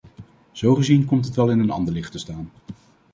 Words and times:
Zo 0.51 0.75
gezien 0.75 1.05
komt 1.05 1.25
het 1.25 1.35
wel 1.35 1.49
in 1.51 1.59
een 1.59 1.69
ander 1.69 1.93
licht 1.93 2.11
te 2.11 2.19
staan. 2.19 2.51